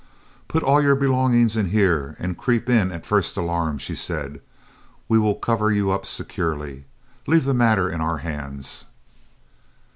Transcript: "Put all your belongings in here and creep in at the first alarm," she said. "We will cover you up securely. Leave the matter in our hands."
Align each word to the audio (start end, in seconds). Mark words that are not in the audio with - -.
"Put 0.47 0.63
all 0.63 0.81
your 0.81 0.95
belongings 0.95 1.55
in 1.55 1.69
here 1.69 2.15
and 2.17 2.35
creep 2.35 2.67
in 2.67 2.91
at 2.91 3.03
the 3.03 3.07
first 3.07 3.37
alarm," 3.37 3.77
she 3.77 3.93
said. 3.95 4.41
"We 5.07 5.19
will 5.19 5.35
cover 5.35 5.69
you 5.69 5.91
up 5.91 6.07
securely. 6.07 6.85
Leave 7.27 7.45
the 7.45 7.53
matter 7.53 7.87
in 7.87 8.01
our 8.01 8.17
hands." 8.17 8.85